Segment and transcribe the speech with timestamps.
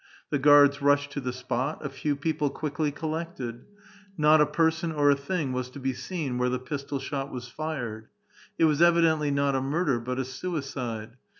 [0.31, 3.65] The guards rushed to the spot, a few people quickly collected;
[4.17, 7.49] not a person or a thing was to be seen where the pistol shot was
[7.49, 8.07] fired.
[8.57, 11.17] It was evidentlv not a murder, but a suicide.